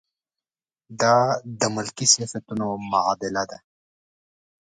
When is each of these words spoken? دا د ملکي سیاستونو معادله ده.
دا 1.01 1.17
د 1.59 1.61
ملکي 1.75 2.05
سیاستونو 2.13 2.67
معادله 2.91 3.43
ده. 3.49 3.57